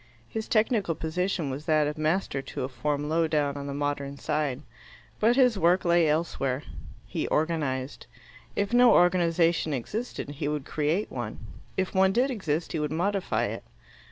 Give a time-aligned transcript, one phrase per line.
[0.27, 4.17] His technical position was that of master to a form low down on the Modern
[4.17, 4.63] Side.
[5.19, 6.63] But his work lay elsewhere.
[7.05, 8.07] He organized.
[8.55, 11.37] If no organization existed, he would create one.
[11.77, 13.63] If one did exist, he would modify it.